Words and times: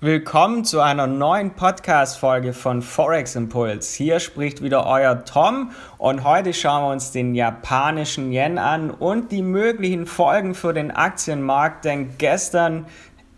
Willkommen 0.00 0.64
zu 0.64 0.80
einer 0.80 1.08
neuen 1.08 1.54
Podcast-Folge 1.54 2.52
von 2.52 2.82
Forex 2.82 3.34
Impulse. 3.34 3.96
Hier 3.96 4.20
spricht 4.20 4.62
wieder 4.62 4.86
euer 4.86 5.24
Tom 5.24 5.72
und 5.96 6.22
heute 6.22 6.54
schauen 6.54 6.84
wir 6.84 6.92
uns 6.92 7.10
den 7.10 7.34
japanischen 7.34 8.30
Yen 8.30 8.58
an 8.58 8.92
und 8.92 9.32
die 9.32 9.42
möglichen 9.42 10.06
Folgen 10.06 10.54
für 10.54 10.72
den 10.72 10.92
Aktienmarkt, 10.92 11.84
denn 11.84 12.16
gestern 12.16 12.86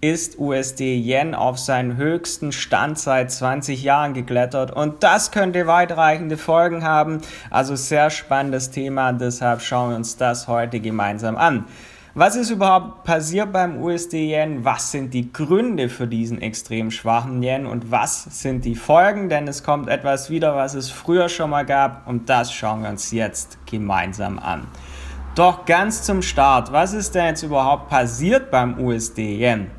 ist 0.03 0.39
USD 0.39 0.99
Yen 0.99 1.35
auf 1.35 1.59
seinen 1.59 1.97
höchsten 1.97 2.53
Stand 2.53 2.99
seit 2.99 3.33
20 3.33 3.83
Jahren 3.83 4.13
geklettert 4.13 4.71
und 4.71 5.03
das 5.03 5.31
könnte 5.31 5.67
weitreichende 5.67 6.37
Folgen 6.37 6.85
haben. 6.85 7.23
Also 7.49 7.75
sehr 7.75 8.11
spannendes 8.11 8.71
Thema, 8.71 9.15
deshalb 9.15 9.63
schauen 9.63 9.93
wir 9.93 9.97
uns 9.97 10.19
das 10.19 10.47
heute 10.47 10.81
gemeinsam 10.81 11.39
an. 11.39 11.65
Was 12.15 12.35
ist 12.35 12.51
überhaupt 12.51 13.05
passiert 13.05 13.53
beim 13.53 13.81
USD-Yen? 13.81 14.65
Was 14.65 14.91
sind 14.91 15.15
die 15.15 15.33
Gründe 15.33 15.89
für 15.89 16.09
diesen 16.09 16.43
extrem 16.43 16.91
schwachen 16.91 17.41
Yen 17.41 17.67
und 17.67 17.93
was 17.93 18.25
sind 18.43 18.65
die 18.65 18.75
Folgen? 18.75 19.29
Denn 19.29 19.47
es 19.47 19.63
kommt 19.63 19.89
etwas 19.89 20.29
wieder, 20.29 20.57
was 20.57 20.75
es 20.75 20.91
früher 20.91 21.29
schon 21.29 21.51
mal 21.51 21.65
gab 21.65 22.09
und 22.09 22.29
das 22.29 22.53
schauen 22.53 22.83
wir 22.83 22.89
uns 22.89 23.13
jetzt 23.13 23.59
gemeinsam 23.65 24.41
an. 24.41 24.67
Doch 25.37 25.65
ganz 25.67 26.03
zum 26.03 26.23
Start, 26.23 26.73
was 26.73 26.95
ist 26.95 27.15
denn 27.15 27.27
jetzt 27.27 27.45
überhaupt 27.45 27.89
passiert 27.89 28.51
beim 28.51 28.81
USD-Yen? 28.81 29.71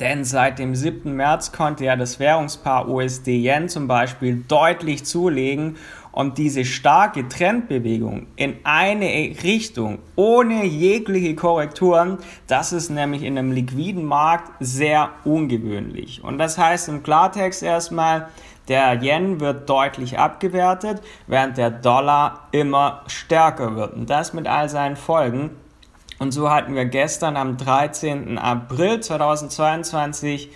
Denn 0.00 0.24
seit 0.24 0.58
dem 0.58 0.74
7. 0.74 1.12
März 1.14 1.52
konnte 1.52 1.84
ja 1.84 1.96
das 1.96 2.20
Währungspaar 2.20 2.88
USD-Yen 2.88 3.68
zum 3.68 3.88
Beispiel 3.88 4.44
deutlich 4.46 5.04
zulegen 5.04 5.76
und 6.12 6.38
diese 6.38 6.64
starke 6.64 7.28
Trendbewegung 7.28 8.26
in 8.36 8.56
eine 8.64 9.06
Richtung 9.42 9.98
ohne 10.16 10.64
jegliche 10.64 11.34
Korrekturen, 11.34 12.18
das 12.46 12.72
ist 12.72 12.90
nämlich 12.90 13.22
in 13.22 13.38
einem 13.38 13.52
liquiden 13.52 14.04
Markt 14.04 14.50
sehr 14.60 15.10
ungewöhnlich. 15.24 16.24
Und 16.24 16.38
das 16.38 16.58
heißt 16.58 16.88
im 16.88 17.02
Klartext 17.02 17.62
erstmal, 17.62 18.28
der 18.68 19.00
Yen 19.02 19.40
wird 19.40 19.68
deutlich 19.68 20.18
abgewertet, 20.18 21.02
während 21.26 21.56
der 21.56 21.70
Dollar 21.70 22.48
immer 22.52 23.02
stärker 23.06 23.76
wird. 23.76 23.94
Und 23.94 24.10
das 24.10 24.34
mit 24.34 24.46
all 24.46 24.68
seinen 24.68 24.96
Folgen. 24.96 25.50
Und 26.18 26.32
so 26.32 26.50
hatten 26.50 26.74
wir 26.74 26.84
gestern 26.84 27.36
am 27.36 27.56
13. 27.56 28.38
April 28.38 29.00
2022 29.00 30.50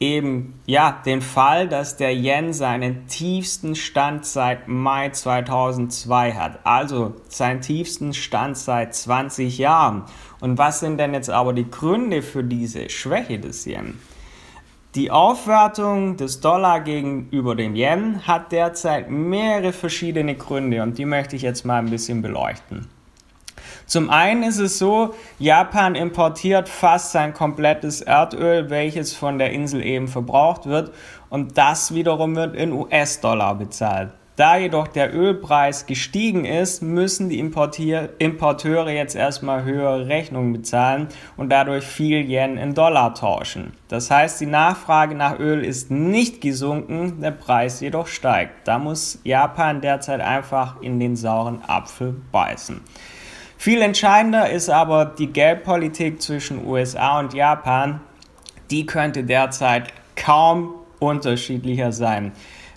eben 0.00 0.60
ja 0.66 1.00
den 1.06 1.22
Fall, 1.22 1.68
dass 1.68 1.96
der 1.96 2.12
Yen 2.14 2.52
seinen 2.52 3.06
tiefsten 3.06 3.76
Stand 3.76 4.26
seit 4.26 4.66
Mai 4.66 5.10
2002 5.10 6.32
hat. 6.32 6.58
Also 6.64 7.14
seinen 7.28 7.60
tiefsten 7.60 8.12
Stand 8.12 8.56
seit 8.58 8.94
20 8.94 9.56
Jahren. 9.58 10.02
Und 10.40 10.58
was 10.58 10.80
sind 10.80 10.98
denn 10.98 11.14
jetzt 11.14 11.30
aber 11.30 11.52
die 11.52 11.70
Gründe 11.70 12.22
für 12.22 12.42
diese 12.42 12.90
Schwäche 12.90 13.38
des 13.38 13.66
Yen? 13.66 13.98
Die 14.96 15.10
Aufwertung 15.10 16.16
des 16.16 16.40
Dollar 16.40 16.80
gegenüber 16.80 17.56
dem 17.56 17.74
Yen 17.74 18.26
hat 18.26 18.52
derzeit 18.52 19.10
mehrere 19.10 19.72
verschiedene 19.72 20.36
Gründe 20.36 20.82
und 20.82 20.98
die 20.98 21.04
möchte 21.04 21.34
ich 21.34 21.42
jetzt 21.42 21.64
mal 21.64 21.78
ein 21.78 21.90
bisschen 21.90 22.22
beleuchten. 22.22 22.88
Zum 23.86 24.08
einen 24.08 24.42
ist 24.42 24.58
es 24.58 24.78
so, 24.78 25.14
Japan 25.38 25.94
importiert 25.94 26.68
fast 26.68 27.12
sein 27.12 27.34
komplettes 27.34 28.00
Erdöl, 28.00 28.70
welches 28.70 29.14
von 29.14 29.38
der 29.38 29.52
Insel 29.52 29.84
eben 29.84 30.08
verbraucht 30.08 30.66
wird 30.66 30.92
und 31.28 31.58
das 31.58 31.94
wiederum 31.94 32.34
wird 32.34 32.56
in 32.56 32.72
US-Dollar 32.72 33.56
bezahlt. 33.56 34.10
Da 34.36 34.56
jedoch 34.56 34.88
der 34.88 35.14
Ölpreis 35.14 35.86
gestiegen 35.86 36.44
ist, 36.44 36.82
müssen 36.82 37.28
die 37.28 37.38
Importier 37.38 38.14
Importeure 38.18 38.90
jetzt 38.90 39.14
erstmal 39.14 39.62
höhere 39.62 40.08
Rechnungen 40.08 40.52
bezahlen 40.52 41.06
und 41.36 41.50
dadurch 41.50 41.84
viel 41.84 42.28
Yen 42.28 42.56
in 42.56 42.74
Dollar 42.74 43.14
tauschen. 43.14 43.74
Das 43.86 44.10
heißt, 44.10 44.40
die 44.40 44.46
Nachfrage 44.46 45.14
nach 45.14 45.38
Öl 45.38 45.64
ist 45.64 45.92
nicht 45.92 46.40
gesunken, 46.40 47.20
der 47.20 47.30
Preis 47.30 47.78
jedoch 47.78 48.08
steigt. 48.08 48.66
Da 48.66 48.80
muss 48.80 49.20
Japan 49.22 49.80
derzeit 49.80 50.20
einfach 50.20 50.80
in 50.80 50.98
den 50.98 51.14
sauren 51.14 51.62
Apfel 51.64 52.16
beißen. 52.32 52.80
Viel 53.56 53.80
entscheidender 53.82 54.50
ist 54.50 54.68
aber 54.68 55.04
die 55.06 55.28
Geldpolitik 55.28 56.20
zwischen 56.20 56.66
USA 56.66 57.20
und 57.20 57.34
Japan. 57.34 58.00
Die 58.70 58.86
könnte 58.86 59.24
derzeit 59.24 59.92
kaum 60.16 60.74
unterschiedlicher 60.98 61.92
sein. 61.92 62.32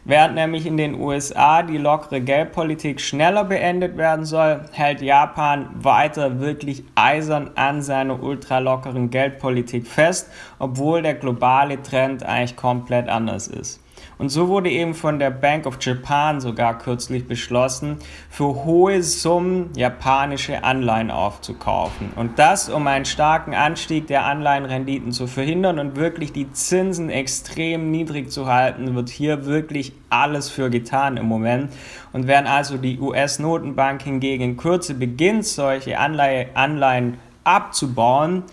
Während 0.10 0.36
nämlich 0.36 0.66
in 0.66 0.78
den 0.78 1.02
USA 1.02 1.64
die 1.64 1.78
lockere 1.78 2.22
Geldpolitik 2.22 3.02
schneller 3.02 3.44
beendet 3.44 3.98
werden 3.98 4.24
soll, 4.24 4.62
hält 4.72 5.02
Japan 5.02 5.68
weiter 5.74 6.40
wirklich 6.40 6.86
eisern 6.96 7.52
an 7.56 7.82
seiner 7.82 8.24
ultralockeren 8.24 9.09
Geldpolitik 9.09 9.86
fest, 9.86 10.30
obwohl 10.59 11.02
der 11.02 11.16
globale 11.16 11.84
Trend 11.84 12.24
eigentlich 12.24 12.56
komplett 12.56 13.09
anders 13.09 13.50
ist. 13.50 13.82
Und 14.18 14.29
so 14.29 14.47
wurde 14.47 14.69
eben 14.69 14.94
von 14.94 15.19
der 15.19 15.29
Bank 15.29 15.66
of 15.66 15.78
Japan 15.79 16.41
sogar 16.41 16.78
kürzlich 16.78 17.28
beschlossen, 17.28 17.97
für 18.29 18.66
hohe 18.66 19.03
Summen 19.03 19.69
japanische 19.75 20.63
Anleihen 20.63 21.12
aufzukaufen. 21.12 22.09
Und 22.16 22.40
das, 22.40 22.69
um 22.69 22.88
einen 22.88 23.06
starken 23.06 23.53
Anstieg 23.53 24.07
der 24.07 24.25
Anleihenrenditen 24.25 25.12
zu 25.12 25.28
verhindern 25.28 25.79
und 25.79 25.96
wirklich 25.96 26.31
die 26.34 26.51
Zinsen 26.51 27.09
extrem 27.09 27.91
niedrig 27.91 28.31
zu 28.31 28.47
halten, 28.47 28.96
wird 28.96 29.09
hier 29.09 29.46
wirklich 29.46 29.94
alles 30.09 30.50
für 30.50 30.69
getan 30.69 31.17
im 31.17 31.25
Moment. 31.25 31.72
Und 32.13 32.28
während 32.28 32.47
also 32.47 32.78
die 32.78 33.00
US-Notenbank 33.00 34.01
hingegen 34.01 34.44
in 34.44 34.57
Kürze 34.57 34.94
beginnt, 34.94 35.46
solche 35.46 36.00
Anleihe, 36.00 36.47
Anleihen 36.56 37.17
abzubauen, 37.44 38.44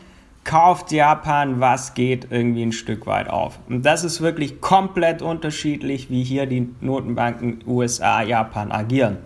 kauft 0.44 0.92
Japan, 0.92 1.60
was 1.60 1.94
geht, 1.94 2.28
irgendwie 2.30 2.62
ein 2.62 2.72
Stück 2.72 3.06
weit 3.06 3.28
auf. 3.28 3.58
Und 3.68 3.84
das 3.84 4.04
ist 4.04 4.20
wirklich 4.20 4.60
komplett 4.60 5.22
unterschiedlich, 5.22 6.10
wie 6.10 6.22
hier 6.22 6.46
die 6.46 6.68
Notenbanken 6.80 7.60
USA, 7.66 8.22
Japan 8.22 8.70
agieren. 8.70 9.18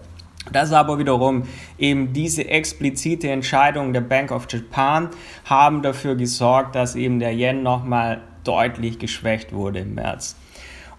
Das 0.52 0.72
aber 0.72 0.98
wiederum 0.98 1.42
eben 1.78 2.12
diese 2.12 2.48
explizite 2.48 3.28
Entscheidung 3.28 3.92
der 3.92 4.00
Bank 4.00 4.30
of 4.30 4.46
Japan 4.48 5.10
haben 5.44 5.82
dafür 5.82 6.14
gesorgt, 6.14 6.74
dass 6.74 6.94
eben 6.94 7.18
der 7.18 7.34
Yen 7.34 7.62
nochmal 7.62 8.22
deutlich 8.44 8.98
geschwächt 8.98 9.52
wurde 9.52 9.80
im 9.80 9.94
März. 9.94 10.36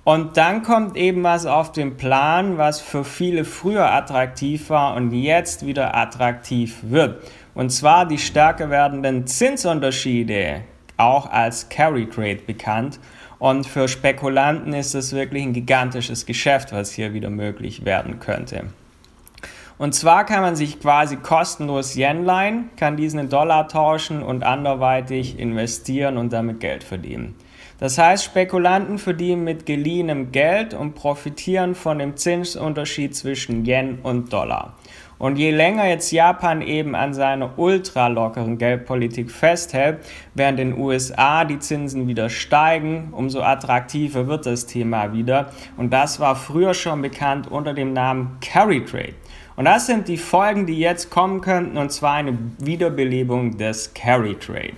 Und 0.03 0.38
dann 0.38 0.63
kommt 0.63 0.97
eben 0.97 1.24
was 1.24 1.46
auf 1.46 1.72
den 1.72 1.97
Plan, 1.97 2.57
was 2.57 2.80
für 2.80 3.03
viele 3.03 3.46
früher 3.46 3.91
attraktiv 3.91 4.69
war 4.69 4.96
und 4.96 5.12
jetzt 5.12 5.66
wieder 5.66 5.96
attraktiv 5.96 6.80
wird. 6.84 7.22
Und 7.59 7.72
zwar 7.72 8.06
die 8.06 8.18
stärker 8.18 8.70
werdenden 8.70 9.28
Zinsunterschiede, 9.28 10.62
auch 10.96 11.30
als 11.30 11.68
Carry 11.68 12.09
Trade 12.09 12.40
bekannt. 12.47 13.02
Und 13.38 13.68
für 13.68 13.90
Spekulanten 13.90 14.72
ist 14.72 14.96
das 14.96 15.12
wirklich 15.12 15.44
ein 15.44 15.52
gigantisches 15.52 16.25
Geschäft, 16.25 16.72
was 16.72 16.94
hier 16.94 17.14
wieder 17.14 17.30
möglich 17.30 17.84
werden 17.84 18.22
könnte. 18.22 18.68
Und 19.78 19.94
zwar 19.94 20.25
kann 20.25 20.40
man 20.40 20.56
sich 20.56 20.80
quasi 20.80 21.18
kostenlos 21.18 21.98
Yen 21.98 22.24
leihen, 22.24 22.69
kann 22.78 22.96
diesen 22.96 23.19
in 23.19 23.30
Dollar 23.30 23.68
tauschen 23.68 24.24
und 24.24 24.44
anderweitig 24.44 25.38
investieren 25.38 26.16
und 26.16 26.31
damit 26.31 26.62
Geld 26.62 26.86
verdienen. 26.86 27.36
Das 27.80 27.98
heißt, 27.98 28.24
Spekulanten 28.24 28.98
verdienen 28.98 29.44
mit 29.44 29.66
geliehenem 29.66 30.31
Geld 30.31 30.74
und 30.74 30.96
profitieren 30.96 31.75
von 31.75 32.00
dem 32.00 32.16
Zinsunterschied 32.16 33.14
zwischen 33.16 33.66
Yen 33.66 34.00
und 34.02 34.31
Dollar. 34.31 34.78
Und 35.19 35.38
je 35.38 35.52
länger 35.52 35.85
jetzt 35.85 36.12
Japan 36.12 36.62
eben 36.62 36.96
an 36.96 37.13
seiner 37.13 37.59
ultralockeren 37.59 38.57
Geldpolitik 38.57 39.30
festhält, 39.30 40.00
während 40.34 40.62
in 40.62 40.72
den 40.72 40.80
USA 40.80 41.44
die 41.44 41.59
Zinsen 41.59 42.07
wieder 42.07 42.30
steigen, 42.30 43.09
umso 43.12 43.41
attraktiver 43.41 44.28
wird 44.28 44.46
das 44.46 44.66
Thema 44.66 45.12
wieder. 45.12 45.52
Und 45.75 45.91
das 45.91 46.22
war 46.22 46.38
früher 46.38 46.74
schon 46.74 47.02
bekannt 47.02 47.52
unter 47.52 47.74
dem 47.74 47.91
Namen 47.91 48.38
Carry 48.40 48.85
Trade. 48.85 49.13
Und 49.57 49.66
das 49.66 49.88
sind 49.88 50.07
die 50.07 50.16
Folgen, 50.16 50.66
die 50.66 50.80
jetzt 50.80 51.09
kommen 51.09 51.41
könnten, 51.41 51.78
und 51.78 51.91
zwar 51.91 52.13
eine 52.13 52.38
Wiederbelebung 52.57 53.57
des 53.57 53.94
Carry 53.94 54.36
Trade. 54.36 54.72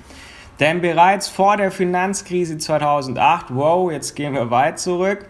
Denn 0.59 0.81
bereits 0.81 1.27
vor 1.27 1.55
der 1.57 1.69
Finanzkrise 1.69 2.57
2008, 2.57 3.47
wow, 3.49 3.91
jetzt 3.91 4.15
gehen 4.15 4.33
wir 4.33 4.49
weit 4.49 4.79
zurück, 4.79 5.27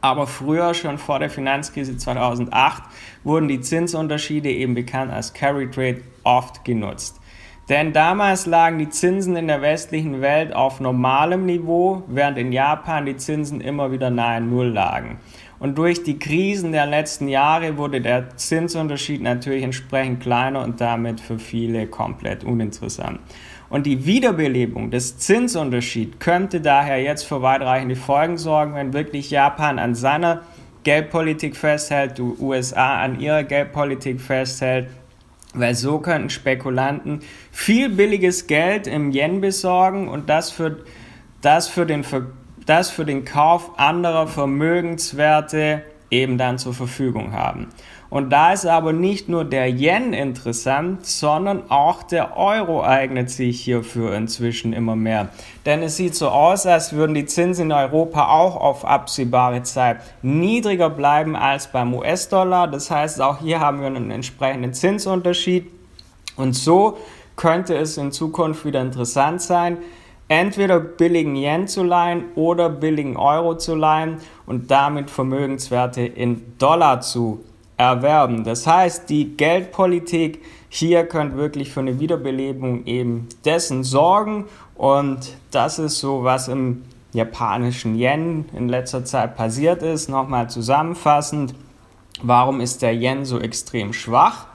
aber 0.00 0.26
früher, 0.26 0.74
schon 0.74 0.98
vor 0.98 1.18
der 1.18 1.30
Finanzkrise 1.30 1.96
2008, 1.96 2.82
wurden 3.24 3.48
die 3.48 3.60
Zinsunterschiede 3.60 4.50
eben 4.50 4.74
bekannt 4.74 5.12
als 5.12 5.32
Carry 5.32 5.70
Trade 5.70 6.02
oft 6.22 6.64
genutzt. 6.64 7.20
Denn 7.68 7.92
damals 7.92 8.46
lagen 8.46 8.78
die 8.78 8.90
Zinsen 8.90 9.34
in 9.34 9.48
der 9.48 9.60
westlichen 9.60 10.20
Welt 10.20 10.54
auf 10.54 10.78
normalem 10.78 11.46
Niveau, 11.46 12.04
während 12.06 12.38
in 12.38 12.52
Japan 12.52 13.06
die 13.06 13.16
Zinsen 13.16 13.60
immer 13.60 13.90
wieder 13.90 14.08
nahe 14.08 14.40
Null 14.40 14.68
lagen. 14.68 15.18
Und 15.58 15.78
durch 15.78 16.02
die 16.02 16.18
Krisen 16.18 16.72
der 16.72 16.86
letzten 16.86 17.28
Jahre 17.28 17.78
wurde 17.78 18.00
der 18.00 18.36
Zinsunterschied 18.36 19.22
natürlich 19.22 19.62
entsprechend 19.64 20.20
kleiner 20.20 20.62
und 20.62 20.80
damit 20.80 21.20
für 21.20 21.38
viele 21.38 21.86
komplett 21.86 22.44
uninteressant. 22.44 23.20
Und 23.68 23.86
die 23.86 24.06
Wiederbelebung 24.06 24.90
des 24.90 25.18
Zinsunterschieds 25.18 26.18
könnte 26.18 26.60
daher 26.60 27.02
jetzt 27.02 27.24
für 27.24 27.42
weitreichende 27.42 27.96
Folgen 27.96 28.38
sorgen, 28.38 28.74
wenn 28.74 28.92
wirklich 28.92 29.30
Japan 29.30 29.78
an 29.78 29.94
seiner 29.94 30.42
Geldpolitik 30.84 31.56
festhält, 31.56 32.18
die 32.18 32.22
USA 32.22 33.02
an 33.02 33.18
ihrer 33.18 33.42
Geldpolitik 33.42 34.20
festhält, 34.20 34.88
weil 35.52 35.74
so 35.74 35.98
könnten 35.98 36.30
Spekulanten 36.30 37.20
viel 37.50 37.88
billiges 37.88 38.46
Geld 38.46 38.86
im 38.86 39.10
Yen 39.10 39.40
besorgen 39.40 40.06
und 40.06 40.28
das 40.28 40.52
für, 40.52 40.84
das 41.40 41.68
für 41.68 41.86
den 41.86 42.04
Ver 42.04 42.26
das 42.66 42.90
für 42.90 43.04
den 43.04 43.24
Kauf 43.24 43.78
anderer 43.78 44.26
Vermögenswerte 44.26 45.82
eben 46.10 46.38
dann 46.38 46.58
zur 46.58 46.74
Verfügung 46.74 47.32
haben. 47.32 47.68
Und 48.08 48.30
da 48.30 48.52
ist 48.52 48.66
aber 48.66 48.92
nicht 48.92 49.28
nur 49.28 49.44
der 49.44 49.68
Yen 49.68 50.12
interessant, 50.12 51.04
sondern 51.04 51.70
auch 51.70 52.04
der 52.04 52.36
Euro 52.36 52.84
eignet 52.84 53.30
sich 53.30 53.60
hierfür 53.60 54.14
inzwischen 54.14 54.72
immer 54.72 54.94
mehr. 54.94 55.30
Denn 55.64 55.82
es 55.82 55.96
sieht 55.96 56.14
so 56.14 56.28
aus, 56.28 56.66
als 56.66 56.92
würden 56.92 57.14
die 57.14 57.26
Zinsen 57.26 57.66
in 57.66 57.72
Europa 57.72 58.28
auch 58.28 58.56
auf 58.56 58.84
absehbare 58.84 59.64
Zeit 59.64 59.98
niedriger 60.22 60.88
bleiben 60.88 61.34
als 61.34 61.66
beim 61.72 61.92
US-Dollar. 61.94 62.68
Das 62.68 62.90
heißt, 62.92 63.20
auch 63.20 63.40
hier 63.40 63.58
haben 63.58 63.80
wir 63.80 63.88
einen 63.88 64.12
entsprechenden 64.12 64.72
Zinsunterschied. 64.72 65.66
Und 66.36 66.54
so 66.54 66.98
könnte 67.34 67.74
es 67.76 67.96
in 67.96 68.12
Zukunft 68.12 68.64
wieder 68.64 68.80
interessant 68.80 69.42
sein, 69.42 69.78
entweder 70.28 70.80
billigen 70.80 71.36
Yen 71.36 71.68
zu 71.68 71.82
leihen 71.82 72.24
oder 72.34 72.68
billigen 72.68 73.16
Euro 73.16 73.56
zu 73.56 73.74
leihen 73.74 74.18
und 74.46 74.70
damit 74.70 75.10
Vermögenswerte 75.10 76.02
in 76.02 76.58
Dollar 76.58 77.00
zu 77.00 77.44
erwerben. 77.76 78.44
Das 78.44 78.66
heißt, 78.66 79.08
die 79.08 79.36
Geldpolitik 79.36 80.42
hier 80.68 81.06
könnte 81.06 81.36
wirklich 81.36 81.70
für 81.70 81.80
eine 81.80 82.00
Wiederbelebung 82.00 82.86
eben 82.86 83.28
dessen 83.44 83.84
sorgen 83.84 84.46
und 84.74 85.36
das 85.50 85.78
ist 85.78 86.00
so, 86.00 86.24
was 86.24 86.48
im 86.48 86.82
japanischen 87.12 87.98
Yen 87.98 88.46
in 88.52 88.68
letzter 88.68 89.04
Zeit 89.04 89.36
passiert 89.36 89.82
ist. 89.82 90.08
Nochmal 90.08 90.50
zusammenfassend, 90.50 91.54
warum 92.22 92.60
ist 92.60 92.82
der 92.82 92.94
Yen 92.94 93.24
so 93.24 93.40
extrem 93.40 93.92
schwach? 93.92 94.46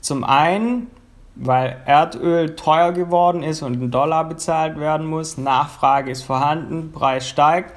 Zum 0.00 0.24
einen, 0.24 0.88
weil 1.34 1.76
Erdöl 1.86 2.56
teuer 2.56 2.92
geworden 2.92 3.42
ist 3.42 3.62
und 3.62 3.74
in 3.74 3.90
Dollar 3.90 4.28
bezahlt 4.28 4.78
werden 4.78 5.06
muss, 5.06 5.38
Nachfrage 5.38 6.10
ist 6.10 6.22
vorhanden, 6.22 6.92
Preis 6.92 7.28
steigt, 7.28 7.74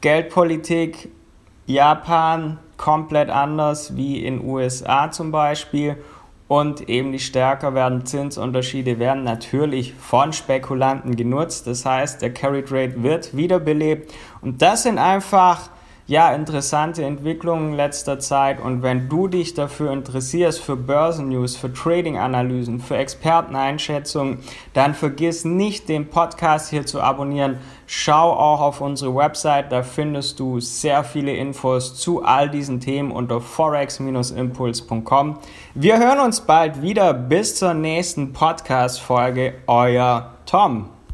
Geldpolitik 0.00 1.10
Japan 1.66 2.58
komplett 2.76 3.30
anders 3.30 3.96
wie 3.96 4.24
in 4.24 4.44
USA 4.44 5.10
zum 5.10 5.32
Beispiel. 5.32 5.96
Und 6.48 6.88
eben 6.88 7.10
die 7.10 7.18
stärker 7.18 7.74
werden 7.74 8.06
Zinsunterschiede 8.06 9.00
werden 9.00 9.24
natürlich 9.24 9.94
von 9.94 10.32
Spekulanten 10.32 11.16
genutzt. 11.16 11.66
Das 11.66 11.84
heißt, 11.84 12.22
der 12.22 12.32
Carried 12.32 12.70
Rate 12.70 13.02
wird 13.02 13.36
wiederbelebt. 13.36 14.14
Und 14.42 14.62
das 14.62 14.84
sind 14.84 14.98
einfach 14.98 15.70
ja, 16.08 16.32
interessante 16.32 17.04
Entwicklungen 17.04 17.74
letzter 17.74 18.20
Zeit. 18.20 18.60
Und 18.60 18.82
wenn 18.82 19.08
du 19.08 19.26
dich 19.26 19.54
dafür 19.54 19.92
interessierst, 19.92 20.60
für 20.60 20.76
Börsennews, 20.76 21.56
für 21.56 21.72
Trading-Analysen, 21.72 22.78
für 22.78 22.96
Experteneinschätzungen, 22.96 24.38
dann 24.72 24.94
vergiss 24.94 25.44
nicht, 25.44 25.88
den 25.88 26.08
Podcast 26.08 26.70
hier 26.70 26.86
zu 26.86 27.00
abonnieren. 27.00 27.58
Schau 27.88 28.32
auch 28.32 28.60
auf 28.60 28.80
unsere 28.80 29.14
Website, 29.16 29.72
da 29.72 29.82
findest 29.82 30.38
du 30.38 30.60
sehr 30.60 31.02
viele 31.02 31.34
Infos 31.34 31.96
zu 31.96 32.22
all 32.22 32.48
diesen 32.50 32.78
Themen 32.78 33.10
unter 33.10 33.40
forex-impuls.com. 33.40 35.38
Wir 35.74 35.98
hören 35.98 36.20
uns 36.20 36.40
bald 36.40 36.82
wieder. 36.82 37.14
Bis 37.14 37.56
zur 37.56 37.74
nächsten 37.74 38.32
Podcast-Folge. 38.32 39.54
Euer 39.66 40.34
Tom. 40.46 40.95